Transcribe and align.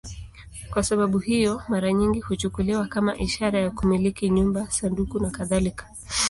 Kwa 0.71 0.83
sababu 0.83 1.17
hiyo, 1.19 1.61
mara 1.67 1.93
nyingi 1.93 2.19
huchukuliwa 2.19 2.87
kama 2.87 3.17
ishara 3.17 3.59
ya 3.59 3.71
kumiliki 3.71 4.29
nyumba, 4.29 4.71
sanduku 4.71 5.19
nakadhalika. 5.19 5.87